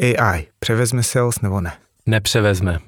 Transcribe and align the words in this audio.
AI, 0.01 0.47
převezme 0.59 1.03
sales 1.03 1.41
nebo 1.41 1.61
ne? 1.61 1.77
Nepřevezme. 2.05 2.79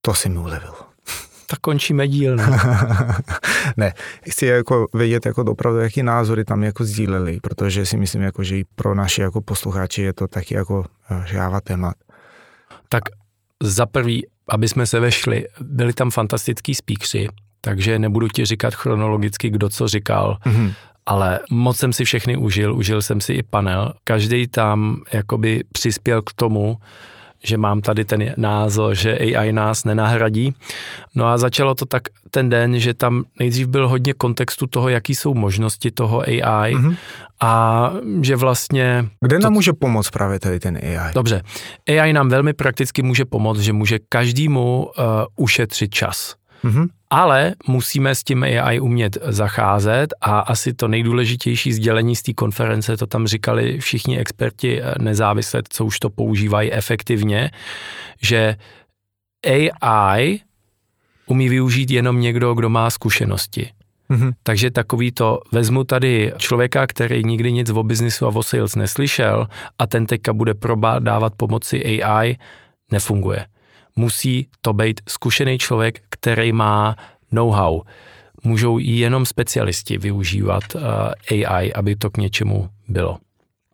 To 0.00 0.14
si 0.14 0.28
mi 0.28 0.38
ulevil. 0.38 0.74
Tak 1.46 1.58
končíme 1.58 2.08
díl. 2.08 2.36
Ne? 2.36 2.46
ne, 3.76 3.92
chci 4.30 4.46
jako 4.46 4.86
vědět 4.94 5.26
jako 5.26 5.42
opravdu, 5.42 5.78
jaký 5.78 6.02
názory 6.02 6.44
tam 6.44 6.62
jako 6.62 6.84
sdíleli, 6.84 7.38
protože 7.42 7.86
si 7.86 7.96
myslím, 7.96 8.22
jako, 8.22 8.42
že 8.44 8.58
i 8.58 8.64
pro 8.74 8.94
naše 8.94 9.22
jako 9.22 9.40
posluchači 9.40 10.02
je 10.02 10.12
to 10.12 10.28
taky 10.28 10.54
jako 10.54 10.84
eh, 11.10 11.22
žává 11.26 11.60
témat. 11.60 11.94
Tak 12.88 13.02
za 13.62 13.86
prvý, 13.86 14.26
aby 14.48 14.68
jsme 14.68 14.86
se 14.86 15.00
vešli, 15.00 15.44
byli 15.60 15.92
tam 15.92 16.10
fantastický 16.10 16.74
speakři, 16.74 17.28
takže 17.60 17.98
nebudu 17.98 18.28
ti 18.28 18.44
říkat 18.44 18.74
chronologicky, 18.74 19.50
kdo 19.50 19.68
co 19.68 19.88
říkal, 19.88 20.36
Mhm. 20.46 20.72
ale 21.06 21.40
moc 21.50 21.76
jsem 21.76 21.92
si 21.92 22.04
všechny 22.04 22.36
užil, 22.36 22.74
užil 22.76 23.02
jsem 23.02 23.20
si 23.20 23.32
i 23.32 23.42
panel. 23.42 23.92
Každý 24.04 24.46
tam 24.48 25.02
jakoby 25.12 25.64
přispěl 25.72 26.22
k 26.22 26.32
tomu, 26.32 26.76
že 27.44 27.58
mám 27.58 27.80
tady 27.80 28.04
ten 28.04 28.34
názor, 28.36 28.94
že 28.94 29.18
AI 29.18 29.52
nás 29.52 29.84
nenahradí. 29.84 30.54
No 31.14 31.26
a 31.26 31.38
začalo 31.38 31.74
to 31.74 31.86
tak 31.86 32.02
ten 32.30 32.48
den, 32.48 32.78
že 32.78 32.94
tam 32.94 33.24
nejdřív 33.38 33.66
byl 33.66 33.88
hodně 33.88 34.14
kontextu 34.14 34.66
toho, 34.66 34.88
jaký 34.88 35.14
jsou 35.14 35.34
možnosti 35.34 35.90
toho 35.90 36.22
AI 36.22 36.74
Mhm. 36.74 36.94
a 37.40 37.90
že 38.22 38.36
vlastně 38.36 39.06
Kde 39.20 39.36
To- 39.38 39.42
nám 39.42 39.52
může 39.52 39.72
pomoct 39.72 40.10
právě 40.10 40.40
tady 40.40 40.60
ten 40.60 40.76
AI? 40.82 41.12
Dobře. 41.14 41.42
AI 41.88 42.12
nám 42.12 42.28
velmi 42.28 42.52
prakticky 42.52 43.02
může 43.02 43.24
pomoct, 43.24 43.58
že 43.60 43.72
může 43.72 43.98
každému 44.08 44.82
uh, 44.98 45.04
ušetřit 45.36 45.94
čas. 45.94 46.34
Mhm. 46.64 46.88
Ale 47.10 47.54
musíme 47.66 48.14
s 48.14 48.24
tím 48.24 48.42
AI 48.42 48.80
umět 48.80 49.18
zacházet 49.22 50.14
a 50.20 50.38
asi 50.38 50.74
to 50.74 50.88
nejdůležitější 50.88 51.72
sdělení 51.72 52.16
z 52.16 52.22
té 52.22 52.32
konference, 52.32 52.96
to 52.96 53.06
tam 53.06 53.26
říkali 53.26 53.78
všichni 53.80 54.18
experti 54.18 54.82
eh, 54.82 54.94
nezávisle, 54.98 55.62
co 55.68 55.84
už 55.84 55.98
to 55.98 56.10
používají 56.10 56.72
efektivně, 56.72 57.50
že 58.22 58.56
AI 59.82 60.40
umí 61.26 61.48
využít 61.48 61.90
jenom 61.90 62.20
někdo, 62.20 62.54
kdo 62.54 62.68
má 62.68 62.90
zkušenosti. 62.90 63.70
Mhm. 64.08 64.30
Takže 64.42 64.70
takový 64.70 65.12
to, 65.12 65.40
vezmu 65.52 65.84
tady 65.84 66.32
člověka, 66.38 66.86
který 66.86 67.24
nikdy 67.24 67.52
nic 67.52 67.70
o 67.70 67.82
biznisu 67.82 68.26
a 68.26 68.28
o 68.28 68.42
sales 68.42 68.76
neslyšel 68.76 69.46
a 69.78 69.86
ten 69.86 70.06
teďka 70.06 70.32
bude 70.32 70.54
probá 70.54 70.98
dávat 70.98 71.32
pomoci 71.36 72.02
AI, 72.02 72.36
nefunguje. 72.92 73.46
Musí 73.96 74.48
to 74.60 74.72
být 74.72 75.00
zkušený 75.08 75.58
člověk, 75.58 76.00
který 76.08 76.52
má 76.52 76.96
know-how. 77.32 77.80
Můžou 78.44 78.78
jenom 78.78 79.26
specialisti 79.26 79.98
využívat 79.98 80.62
uh, 80.74 80.82
AI, 81.30 81.72
aby 81.72 81.96
to 81.96 82.10
k 82.10 82.16
něčemu 82.16 82.70
bylo. 82.88 83.18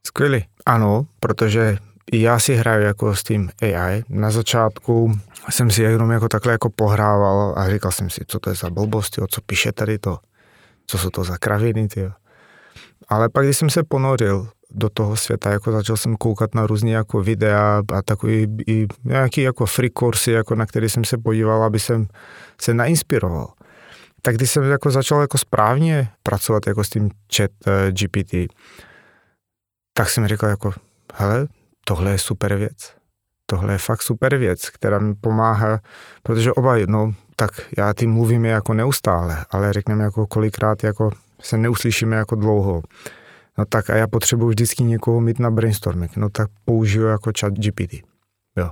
Skvělý. 0.06 0.44
Ano, 0.66 1.06
protože 1.20 1.78
já 2.12 2.38
si 2.38 2.54
hraju 2.54 2.84
jako 2.84 3.16
s 3.16 3.22
tím 3.22 3.50
AI. 3.62 4.03
Na 4.08 4.31
začátku 4.31 5.19
jsem 5.50 5.70
si 5.70 5.82
jenom 5.82 6.10
jako 6.10 6.28
takhle 6.28 6.52
jako 6.52 6.70
pohrával 6.70 7.54
a 7.56 7.70
říkal 7.70 7.92
jsem 7.92 8.10
si, 8.10 8.20
co 8.26 8.38
to 8.38 8.50
je 8.50 8.56
za 8.56 8.70
blbost, 8.70 9.19
jo, 9.19 9.26
co 9.31 9.41
píše 9.41 9.72
tady 9.72 9.98
to, 9.98 10.19
co 10.87 10.98
jsou 10.98 11.10
to 11.10 11.25
za 11.25 11.38
kraviny, 11.38 11.88
tyjo. 11.88 12.10
Ale 13.08 13.28
pak, 13.28 13.44
když 13.44 13.56
jsem 13.56 13.70
se 13.70 13.82
ponoril 13.82 14.48
do 14.70 14.88
toho 14.88 15.16
světa, 15.16 15.50
jako 15.50 15.72
začal 15.72 15.97
jsem 15.97 16.16
koukat 16.16 16.54
na 16.54 16.66
různé 16.66 16.91
jako 16.91 17.22
videa 17.22 17.82
a 17.94 18.03
takový 18.03 18.56
i 18.66 18.86
nějaký 19.04 19.42
jako 19.42 19.66
free 19.66 19.91
kursy, 19.91 20.31
jako 20.32 20.54
na 20.54 20.66
který 20.66 20.88
jsem 20.88 21.04
se 21.04 21.19
podíval, 21.19 21.62
aby 21.62 21.81
jsem 21.81 22.06
se 22.60 22.75
nainspiroval. 22.75 23.53
Tak 24.22 24.34
když 24.34 24.50
jsem 24.50 24.62
jako 24.62 24.91
začal 24.91 25.20
jako 25.20 25.38
správně 25.38 26.08
pracovat 26.22 26.66
jako 26.66 26.84
s 26.84 26.88
tím 26.88 27.10
chat 27.36 27.50
eh, 27.66 27.92
GPT, 27.92 28.34
tak 29.94 30.10
jsem 30.10 30.28
říkal 30.28 30.50
jako, 30.50 30.72
hele, 31.14 31.47
tohle 31.84 32.10
je 32.10 32.19
super 32.19 32.54
věc. 32.54 32.94
Tohle 33.47 33.75
je 33.75 33.78
fakt 33.78 34.02
super 34.02 34.37
věc, 34.37 34.70
která 34.70 34.98
mi 34.98 35.14
pomáhá, 35.14 35.81
protože 36.22 36.52
oba, 36.52 36.75
no, 36.87 37.14
tak 37.37 37.50
já 37.78 37.92
tím 37.92 38.12
mluvíme 38.12 38.48
jako 38.48 38.75
neustále, 38.75 39.44
ale 39.50 39.72
řekneme 39.72 40.04
jako 40.04 40.26
kolikrát 40.26 40.84
jako 40.84 41.10
se 41.41 41.58
neuslyšíme 41.58 42.16
jako 42.16 42.34
dlouho. 42.34 42.82
No 43.59 43.65
tak 43.65 43.91
a 43.91 43.97
já 43.97 44.06
potřebuji 44.06 44.49
vždycky 44.49 44.83
někoho 44.84 45.21
mít 45.21 45.38
na 45.38 45.50
brainstorming, 45.50 46.16
no 46.16 46.31
tak 46.31 46.49
použiju 46.65 47.06
jako 47.06 47.31
chat 47.41 47.53
GPT. 47.53 47.94
Jo. 48.56 48.71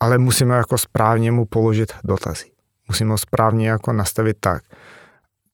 Ale 0.00 0.18
musíme 0.18 0.56
jako 0.56 0.78
správně 0.78 1.32
mu 1.32 1.46
položit 1.46 1.92
dotazy. 2.04 2.50
Musíme 2.88 3.10
ho 3.10 3.18
správně 3.18 3.68
jako 3.68 3.92
nastavit 3.92 4.36
tak. 4.40 4.62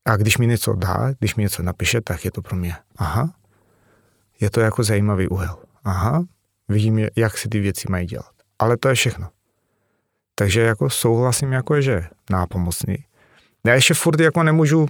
A 0.04 0.16
když 0.16 0.38
mi 0.38 0.46
něco 0.46 0.72
dá, 0.72 1.12
když 1.18 1.34
mi 1.34 1.42
něco 1.42 1.62
napíše, 1.62 2.00
tak 2.00 2.24
je 2.24 2.30
to 2.30 2.42
pro 2.42 2.56
mě, 2.56 2.76
aha, 2.96 3.34
je 4.40 4.50
to 4.50 4.60
jako 4.60 4.84
zajímavý 4.84 5.28
úhel. 5.28 5.56
Aha, 5.84 6.24
vidím, 6.68 7.08
jak 7.16 7.38
se 7.38 7.48
ty 7.48 7.60
věci 7.60 7.88
mají 7.90 8.06
dělat. 8.06 8.30
Ale 8.58 8.76
to 8.76 8.88
je 8.88 8.94
všechno. 8.94 9.28
Takže 10.34 10.60
jako 10.60 10.90
souhlasím, 10.90 11.52
jako 11.52 11.80
že 11.80 12.08
nápomocný. 12.30 12.96
Já 13.66 13.74
ještě 13.74 13.94
furt 13.94 14.20
jako 14.20 14.42
nemůžu 14.42 14.88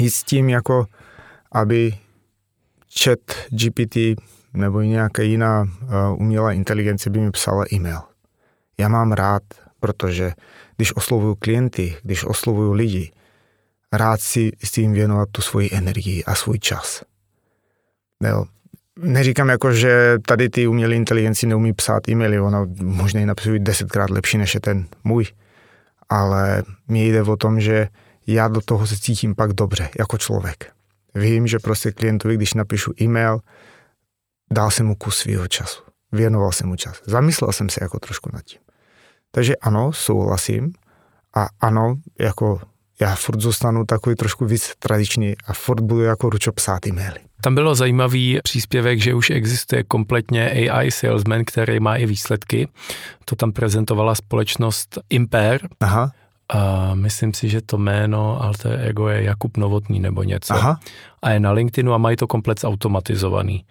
jít 0.00 0.10
s 0.10 0.24
tím, 0.24 0.48
jako 0.48 0.86
aby 1.52 1.98
chat 3.04 3.18
GPT 3.50 3.96
nebo 4.54 4.80
nějaká 4.80 5.22
jiná 5.22 5.62
uh, 5.62 6.20
umělá 6.20 6.52
inteligence 6.52 7.10
by 7.10 7.20
mi 7.20 7.30
psala 7.30 7.64
e-mail. 7.72 8.00
Já 8.78 8.88
mám 8.88 9.12
rád, 9.12 9.42
protože 9.80 10.32
když 10.76 10.96
oslovuju 10.96 11.34
klienty, 11.34 11.96
když 12.02 12.24
oslovuju 12.24 12.72
lidi, 12.72 13.12
rád 13.92 14.20
si 14.20 14.52
s 14.64 14.70
tím 14.70 14.92
věnovat 14.92 15.28
tu 15.32 15.42
svoji 15.42 15.70
energii 15.72 16.24
a 16.24 16.34
svůj 16.34 16.58
čas. 16.58 17.02
Jo. 18.28 18.44
Neříkám 18.98 19.48
jako, 19.48 19.72
že 19.72 20.16
tady 20.26 20.48
ty 20.48 20.66
umělé 20.66 20.94
inteligenci 20.94 21.46
neumí 21.46 21.72
psát 21.72 22.08
e-maily, 22.08 22.40
ona 22.40 22.66
možná 22.82 23.20
ji 23.20 23.26
napisují 23.26 23.60
desetkrát 23.60 24.10
lepší 24.10 24.38
než 24.38 24.54
je 24.54 24.60
ten 24.60 24.86
můj, 25.04 25.26
ale 26.08 26.62
mně 26.88 27.08
jde 27.08 27.22
o 27.22 27.36
tom, 27.36 27.60
že 27.60 27.88
já 28.26 28.48
do 28.48 28.60
toho 28.60 28.86
se 28.86 28.96
cítím 28.96 29.34
pak 29.34 29.52
dobře, 29.52 29.88
jako 29.98 30.18
člověk. 30.18 30.75
Vím, 31.16 31.46
že 31.46 31.58
prostě 31.58 31.92
klientovi, 31.92 32.36
když 32.36 32.54
napíšu 32.54 32.92
e-mail, 33.00 33.38
dal 34.52 34.70
jsem 34.70 34.86
mu 34.86 34.94
kus 34.94 35.18
svého 35.18 35.48
času. 35.48 35.82
Věnoval 36.12 36.52
jsem 36.52 36.68
mu 36.68 36.76
čas. 36.76 37.02
Zamyslel 37.06 37.52
jsem 37.52 37.68
se 37.68 37.80
jako 37.82 37.98
trošku 37.98 38.30
nad 38.32 38.42
tím. 38.42 38.60
Takže 39.30 39.56
ano, 39.56 39.92
souhlasím 39.92 40.72
a 41.34 41.46
ano, 41.60 41.94
jako 42.20 42.60
já 43.00 43.14
furt 43.14 43.40
zůstanu 43.40 43.84
takový 43.84 44.16
trošku 44.16 44.44
víc 44.44 44.72
tradiční 44.78 45.36
a 45.46 45.52
furt 45.52 45.80
budu 45.80 46.00
jako 46.00 46.30
ručo 46.30 46.52
psát 46.52 46.86
e-maily. 46.86 47.20
Tam 47.40 47.54
bylo 47.54 47.74
zajímavý 47.74 48.38
příspěvek, 48.42 49.00
že 49.00 49.14
už 49.14 49.30
existuje 49.30 49.84
kompletně 49.84 50.50
AI 50.50 50.90
salesman, 50.90 51.44
který 51.44 51.80
má 51.80 51.96
i 51.96 52.06
výsledky. 52.06 52.68
To 53.24 53.36
tam 53.36 53.52
prezentovala 53.52 54.14
společnost 54.14 54.98
Imper. 55.10 55.68
Aha, 55.80 56.12
A 56.48 56.94
myslím 56.94 57.34
si, 57.34 57.48
že 57.48 57.60
to 57.60 57.78
jméno 57.78 58.42
alter 58.42 58.80
ego 58.84 59.08
je 59.08 59.22
Jakub 59.22 59.56
Novotný 59.56 60.00
nebo 60.00 60.22
něco. 60.22 60.54
aha, 60.54 60.80
A 61.22 61.30
je 61.30 61.40
na 61.40 61.52
LinkedInu 61.52 61.92
a 61.92 61.98
mají 61.98 62.16
to 62.16 62.26
komplet 62.26 62.64
automatizovaný. 62.64 63.64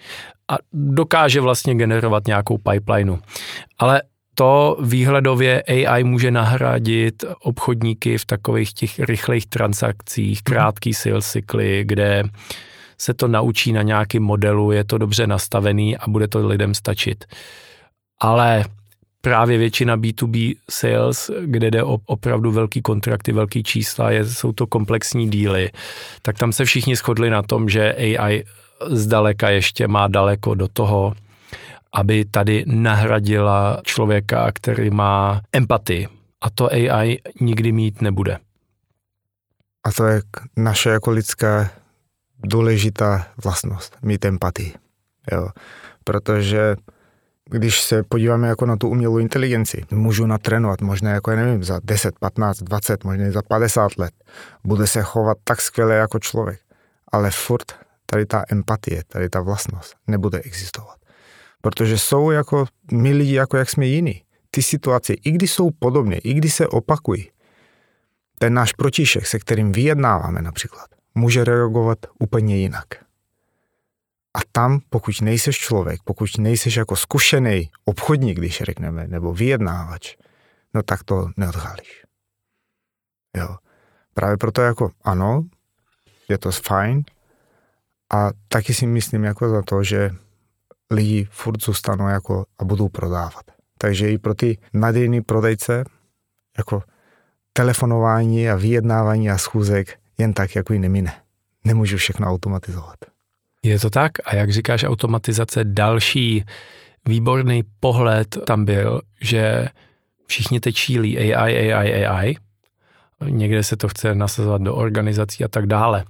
a 0.51 0.55
dokáže 0.73 1.41
vlastně 1.41 1.75
generovat 1.75 2.27
nějakou 2.27 2.57
pipelineu. 2.57 3.17
Ale 3.79 4.01
to 4.35 4.77
výhledově 4.81 5.63
AI 5.63 6.03
může 6.03 6.31
nahradit 6.31 7.23
obchodníky 7.41 8.17
v 8.17 8.25
takových 8.25 8.73
těch 8.73 8.99
rychlých 8.99 9.47
transakcích, 9.47 10.39
mhm. 10.39 10.43
krátký 10.43 10.93
sales 10.93 11.31
cykly, 11.31 11.83
kde 11.85 12.23
se 12.97 13.13
to 13.13 13.27
naučí 13.27 13.71
na 13.71 13.81
nějakém 13.81 14.23
modelu, 14.23 14.71
je 14.71 14.83
to 14.83 14.97
dobře 14.97 15.27
nastavený 15.27 15.97
a 15.97 16.07
bude 16.07 16.27
to 16.27 16.47
lidem 16.47 16.73
stačit. 16.73 17.25
Ale 18.21 18.65
právě 19.25 19.57
většina 19.57 19.97
B2B 19.97 20.55
sales, 20.71 21.31
kde 21.45 21.71
jde 21.71 21.83
o 21.83 21.97
opravdu 22.05 22.51
velký 22.51 22.81
kontrakty, 22.81 23.31
velký 23.31 23.63
čísla, 23.63 24.11
je, 24.11 24.25
jsou 24.25 24.51
to 24.51 24.67
komplexní 24.67 25.29
díly, 25.29 25.71
tak 26.21 26.37
tam 26.37 26.53
se 26.53 26.65
všichni 26.65 26.95
shodli 26.95 27.29
na 27.29 27.41
tom, 27.41 27.69
že 27.69 27.93
AI 27.93 28.43
zdaleka 28.87 29.49
ještě 29.49 29.87
má 29.87 30.07
daleko 30.07 30.55
do 30.55 30.67
toho, 30.67 31.13
aby 31.93 32.25
tady 32.25 32.63
nahradila 32.67 33.81
člověka, 33.83 34.51
který 34.53 34.89
má 34.89 35.41
empatii. 35.53 36.07
A 36.41 36.49
to 36.49 36.73
AI 36.73 37.19
nikdy 37.41 37.71
mít 37.71 38.01
nebude. 38.01 38.37
A 39.83 39.91
to 39.91 40.05
je 40.05 40.21
naše 40.57 40.89
jako 40.89 41.11
lidská 41.11 41.69
důležitá 42.43 43.27
vlastnost, 43.43 43.97
mít 44.01 44.25
empatii. 44.25 44.73
Jo. 45.31 45.49
Protože 46.03 46.75
když 47.49 47.81
se 47.81 48.03
podíváme 48.03 48.47
jako 48.47 48.65
na 48.65 48.77
tu 48.77 48.89
umělou 48.89 49.17
inteligenci, 49.17 49.85
můžu 49.91 50.25
natrénovat 50.25 50.81
možná 50.81 51.11
jako, 51.11 51.31
já 51.31 51.37
nevím, 51.37 51.63
za 51.63 51.79
10, 51.83 52.19
15, 52.19 52.57
20, 52.57 53.03
možná 53.03 53.31
za 53.31 53.41
50 53.41 53.97
let. 53.97 54.13
Bude 54.63 54.87
se 54.87 55.01
chovat 55.03 55.37
tak 55.43 55.61
skvěle 55.61 55.95
jako 55.95 56.19
člověk. 56.19 56.59
Ale 57.11 57.31
furt 57.31 57.71
tady 58.05 58.25
ta 58.25 58.43
empatie, 58.49 59.03
tady 59.07 59.29
ta 59.29 59.41
vlastnost 59.41 59.95
nebude 60.07 60.39
existovat. 60.39 60.95
Protože 61.61 61.97
jsou 61.97 62.31
jako 62.31 62.65
my 62.91 63.13
lidi, 63.13 63.33
jako 63.33 63.57
jak 63.57 63.69
jsme 63.69 63.85
jiní. 63.85 64.21
Ty 64.51 64.63
situace, 64.63 65.13
i 65.13 65.31
když 65.31 65.51
jsou 65.51 65.69
podobné, 65.79 66.17
i 66.17 66.33
když 66.33 66.53
se 66.53 66.67
opakují, 66.67 67.31
ten 68.39 68.53
náš 68.53 68.73
protišek, 68.73 69.27
se 69.27 69.39
kterým 69.39 69.71
vyjednáváme 69.71 70.41
například, 70.41 70.85
může 71.15 71.43
reagovat 71.43 71.97
úplně 72.19 72.57
jinak. 72.57 73.04
A 74.35 74.39
tam, 74.51 74.79
pokud 74.89 75.21
nejseš 75.21 75.57
člověk, 75.57 76.03
pokud 76.03 76.29
nejseš 76.37 76.75
jako 76.75 76.95
zkušený 76.95 77.69
obchodník, 77.85 78.37
když 78.37 78.61
řekneme, 78.61 79.07
nebo 79.07 79.33
vyjednávač, 79.33 80.15
no 80.73 80.83
tak 80.83 81.03
to 81.03 81.29
neodhalíš. 81.37 82.03
Jo. 83.37 83.57
Právě 84.13 84.37
proto 84.37 84.61
jako 84.61 84.91
ano, 85.03 85.43
je 86.29 86.37
to 86.37 86.51
fajn, 86.51 87.03
a 88.13 88.29
taky 88.47 88.73
si 88.73 88.87
myslím 88.87 89.23
jako 89.23 89.49
za 89.49 89.61
to, 89.61 89.83
že 89.83 90.09
lidi 90.91 91.27
furt 91.31 91.63
zůstanou 91.63 92.07
jako 92.07 92.45
a 92.59 92.63
budou 92.63 92.89
prodávat. 92.89 93.45
Takže 93.77 94.11
i 94.11 94.17
pro 94.17 94.33
ty 94.33 94.57
nadějný 94.73 95.21
prodejce 95.21 95.83
jako 96.57 96.83
telefonování 97.53 98.49
a 98.49 98.55
vyjednávání 98.55 99.29
a 99.29 99.37
schůzek 99.37 99.99
jen 100.17 100.33
tak 100.33 100.55
jako 100.55 100.73
i 100.73 100.79
nemine. 100.79 101.21
Nemůžu 101.63 101.97
všechno 101.97 102.27
automatizovat. 102.27 103.14
Je 103.65 103.79
to 103.79 103.89
tak? 103.89 104.11
A 104.25 104.35
jak 104.35 104.51
říkáš 104.51 104.83
automatizace, 104.83 105.63
další 105.63 106.43
výborný 107.07 107.63
pohled 107.79 108.37
tam 108.47 108.65
byl, 108.65 109.01
že 109.21 109.67
všichni 110.27 110.59
teď 110.59 110.75
šílí 110.75 111.33
AI, 111.33 111.73
AI, 111.73 112.05
AI 112.05 112.35
někde 113.29 113.63
se 113.63 113.77
to 113.77 113.87
chce 113.87 114.15
nasazovat 114.15 114.61
do 114.61 114.75
organizací 114.75 115.43
a 115.43 115.47
tak 115.47 115.65
dále. 115.65 116.05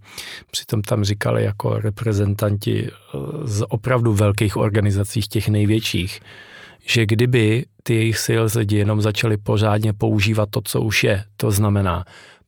Přitom 0.52 0.82
tam 0.82 1.04
říkali 1.04 1.44
jako 1.44 1.80
reprezentanti 1.80 2.90
z 3.44 3.66
opravdu 3.70 4.14
velkých 4.14 4.58
organizací, 4.58 5.22
těch 5.22 5.50
největších, 5.50 6.20
že 6.86 7.06
kdyby 7.06 7.66
ty 7.84 7.96
jejich 7.96 8.18
sales 8.18 8.54
lidi 8.54 8.78
jenom 8.78 9.02
začali 9.02 9.38
pořádně 9.38 9.94
používat 9.94 10.50
to, 10.50 10.62
co 10.62 10.82
už 10.82 11.04
je, 11.04 11.24
to 11.38 11.52
znamená 11.52 12.06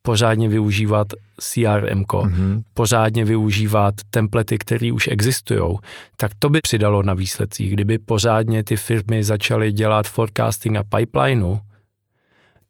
pořádně 0.07 0.50
využívat 0.50 1.07
CRM, 1.39 2.04
mm-hmm. 2.04 2.63
pořádně 2.74 3.25
využívat 3.25 3.94
templety, 4.09 4.57
které 4.57 4.92
už 4.92 5.07
existují, 5.07 5.77
tak 6.15 6.31
to 6.39 6.50
by 6.50 6.62
přidalo 6.62 7.04
na 7.04 7.13
výsledcích. 7.13 7.74
Kdyby 7.74 7.98
pořádně 7.98 8.63
ty 8.63 8.75
firmy 8.75 9.24
začaly 9.24 9.71
dělat 9.71 10.07
forecasting 10.07 10.77
a 10.77 10.83
pipelineu, 10.83 11.59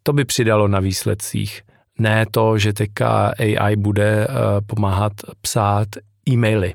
to 0.03 0.13
by 0.13 0.25
přidalo 0.25 0.67
na 0.67 0.79
výsledcích 0.79 1.61
ne 1.99 2.25
to, 2.31 2.57
že 2.57 2.73
teďka 2.73 3.33
AI 3.39 3.75
bude 3.75 4.27
eh, 4.27 4.27
pomáhat 4.65 5.13
psát 5.41 5.87
e-maily. 6.29 6.73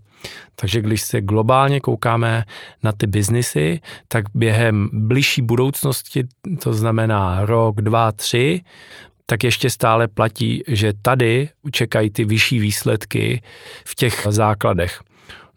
Takže 0.55 0.81
když 0.81 1.03
se 1.03 1.21
globálně 1.21 1.81
koukáme 1.81 2.45
na 2.83 2.93
ty 2.93 3.07
biznisy, 3.07 3.81
tak 4.09 4.25
během 4.35 4.91
blížší 4.93 5.43
budoucnosti, 5.43 6.25
to 6.63 6.75
znamená 6.75 7.45
rok, 7.45 7.81
dva, 7.81 8.13
tři, 8.13 8.61
tak 9.27 9.45
ještě 9.45 9.71
stále 9.71 10.09
platí, 10.09 10.63
že 10.69 10.93
tady 11.03 11.49
čekají 11.73 12.11
ty 12.11 12.25
vyšší 12.25 12.59
výsledky 12.59 13.43
v 13.85 13.95
těch 13.95 14.27
základech. 14.31 15.01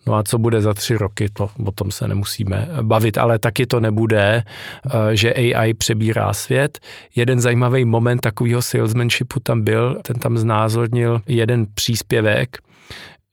No 0.08 0.16
a 0.16 0.24
co 0.24 0.38
bude 0.38 0.62
za 0.62 0.74
tři 0.74 0.96
roky, 0.96 1.30
to 1.34 1.50
o 1.66 1.72
tom 1.72 1.92
se 1.92 2.08
nemusíme 2.08 2.70
bavit, 2.82 3.18
ale 3.18 3.40
taky 3.40 3.66
to 3.66 3.80
nebude, 3.80 4.44
eh, 4.44 5.16
že 5.16 5.34
AI 5.34 5.74
přebírá 5.74 6.34
svět. 6.34 6.80
Jeden 7.16 7.42
zajímavý 7.42 7.86
moment 7.86 8.20
takového 8.20 8.62
salesmanshipu 8.62 9.40
tam 9.40 9.62
byl, 9.62 10.00
ten 10.02 10.20
tam 10.20 10.38
znázornil 10.38 11.22
jeden 11.28 11.66
příspěvek, 11.74 12.58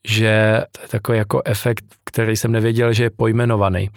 že 0.08 0.62
to 0.72 0.82
je 0.82 0.88
takový 0.88 1.18
jako 1.18 1.42
efekt, 1.44 1.84
který 2.04 2.36
jsem 2.36 2.52
nevěděl, 2.52 2.92
že 2.92 3.02
je 3.02 3.10
pojmenovaný, 3.10 3.90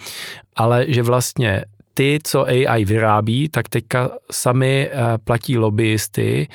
ale 0.56 0.86
že 0.88 1.04
vlastně 1.04 1.66
ty, 1.96 2.20
co 2.24 2.46
AI 2.46 2.86
vyrábí, 2.86 3.50
tak 3.50 3.70
teďka 3.70 4.10
sami 4.32 4.90
eh, 4.92 5.18
platí 5.24 5.58
lobbyisty 5.58 6.48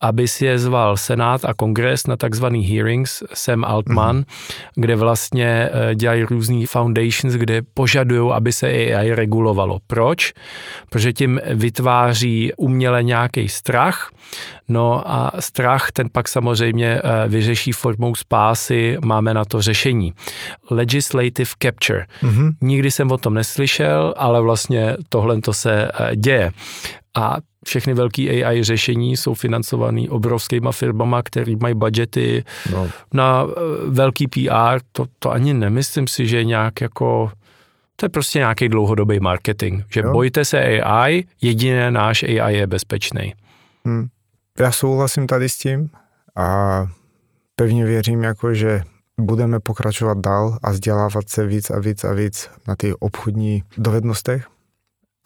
aby 0.00 0.28
si 0.28 0.46
je 0.46 0.58
zval 0.58 0.96
Senát 0.96 1.44
a 1.44 1.54
Kongres 1.54 2.06
na 2.06 2.16
takzvaný 2.16 2.64
hearings, 2.64 3.22
Sam 3.34 3.64
Altman, 3.64 4.16
mm-hmm. 4.16 4.70
kde 4.74 4.96
vlastně 4.96 5.70
eh, 5.72 5.94
dělají 5.94 6.22
různý 6.22 6.66
foundations, 6.66 7.34
kde 7.34 7.62
požadují, 7.74 8.32
aby 8.32 8.52
se 8.52 8.66
AI 8.66 9.14
regulovalo. 9.14 9.78
Proč? 9.86 10.32
Protože 10.90 11.12
tím 11.12 11.40
vytváří 11.54 12.52
uměle 12.56 13.02
nějaký 13.02 13.48
strach, 13.48 14.10
no 14.68 15.10
a 15.10 15.32
strach 15.40 15.92
ten 15.92 16.08
pak 16.12 16.28
samozřejmě 16.28 17.00
eh, 17.04 17.28
vyřeší 17.28 17.72
formou 17.72 18.14
spásy, 18.14 18.98
máme 19.04 19.34
na 19.34 19.44
to 19.44 19.62
řešení. 19.62 20.12
Legislative 20.70 21.50
capture. 21.62 22.06
Mm-hmm. 22.22 22.52
Nikdy 22.60 22.90
jsem 22.90 23.10
o 23.10 23.18
tom 23.18 23.34
neslyšel, 23.34 24.14
ale 24.16 24.40
vlastně 24.40 24.96
tohle 25.08 25.40
to 25.40 25.52
se 25.52 25.90
eh, 25.94 26.16
děje. 26.16 26.50
A 27.14 27.36
všechny 27.66 27.94
velké 27.94 28.22
AI 28.22 28.62
řešení 28.62 29.16
jsou 29.16 29.34
financované 29.34 30.08
obrovskýma 30.08 30.72
firmama, 30.72 31.22
které 31.22 31.54
mají 31.60 31.74
budgety 31.74 32.44
no. 32.72 32.90
na 33.14 33.46
eh, 33.48 33.60
velký 33.86 34.26
PR. 34.26 34.80
To, 34.92 35.06
to 35.18 35.30
ani 35.30 35.54
nemyslím 35.54 36.06
si, 36.06 36.26
že 36.26 36.44
nějak 36.44 36.80
jako... 36.80 37.32
To 37.96 38.06
je 38.06 38.10
prostě 38.10 38.38
nějaký 38.38 38.68
dlouhodobý 38.68 39.20
marketing. 39.20 39.82
Že 39.92 40.00
jo. 40.00 40.12
bojte 40.12 40.44
se 40.44 40.80
AI, 40.80 41.24
jediné 41.42 41.90
náš 41.90 42.22
AI 42.22 42.56
je 42.56 42.66
bezpečný. 42.66 43.34
Hmm. 43.84 44.06
Já 44.58 44.72
souhlasím 44.72 45.26
tady 45.26 45.48
s 45.48 45.58
tím 45.58 45.90
a 46.36 46.86
pevně 47.56 47.84
věřím, 47.84 48.22
jako, 48.22 48.54
že 48.54 48.82
budeme 49.20 49.60
pokračovat 49.60 50.18
dál 50.18 50.58
a 50.62 50.70
vzdělávat 50.70 51.28
se 51.28 51.46
víc 51.46 51.70
a 51.70 51.78
víc 51.78 52.04
a 52.04 52.12
víc 52.12 52.50
na 52.68 52.76
ty 52.76 52.94
obchodní 52.94 53.62
dovednostech. 53.78 54.46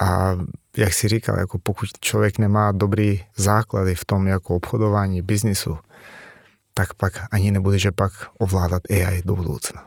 A 0.01 0.37
jak 0.77 0.95
si 0.95 1.09
říkal, 1.09 1.39
jako 1.39 1.59
pokud 1.59 1.89
člověk 2.01 2.39
nemá 2.39 2.73
dobrý 2.73 3.25
základy 3.37 3.95
v 3.95 4.05
tom 4.05 4.27
jako 4.27 4.57
obchodování, 4.57 5.23
biznisu, 5.23 5.79
tak 6.75 6.95
pak 6.95 7.13
ani 7.33 7.51
nebude, 7.51 7.79
že 7.79 7.93
pak 7.93 8.13
ovládat 8.39 8.83
AI 8.91 9.23
do 9.25 9.37
budoucna. 9.37 9.87